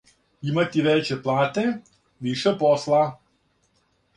Имати 0.51 0.85
веће 0.87 1.17
плате, 1.27 1.65
више 2.29 2.55
посла? 2.65 3.03